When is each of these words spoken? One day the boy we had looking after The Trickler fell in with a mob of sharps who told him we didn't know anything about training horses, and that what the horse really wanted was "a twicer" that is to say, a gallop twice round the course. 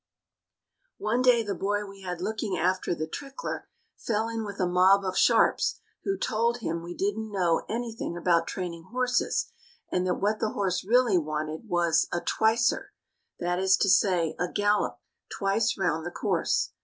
One 0.97 1.21
day 1.21 1.43
the 1.43 1.53
boy 1.53 1.85
we 1.85 2.01
had 2.01 2.21
looking 2.21 2.57
after 2.57 2.95
The 2.95 3.05
Trickler 3.05 3.67
fell 3.99 4.29
in 4.29 4.43
with 4.43 4.59
a 4.59 4.65
mob 4.65 5.05
of 5.05 5.15
sharps 5.15 5.79
who 6.05 6.17
told 6.17 6.57
him 6.57 6.81
we 6.81 6.95
didn't 6.95 7.31
know 7.31 7.63
anything 7.69 8.17
about 8.17 8.47
training 8.47 8.85
horses, 8.85 9.51
and 9.91 10.07
that 10.07 10.15
what 10.15 10.39
the 10.39 10.53
horse 10.53 10.83
really 10.83 11.19
wanted 11.19 11.69
was 11.69 12.07
"a 12.11 12.19
twicer" 12.19 12.93
that 13.39 13.59
is 13.59 13.77
to 13.77 13.89
say, 13.91 14.35
a 14.39 14.51
gallop 14.51 14.97
twice 15.29 15.77
round 15.77 16.03
the 16.03 16.09
course. 16.09 16.71